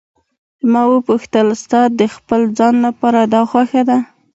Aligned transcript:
ما 0.71 0.81
وپوښتل: 0.93 1.47
ستا 1.63 1.81
د 1.99 2.01
خپل 2.15 2.41
ځان 2.57 2.75
لپاره 2.85 3.21
دا 3.33 3.41
خوښه 3.49 3.81
ده. 3.89 3.97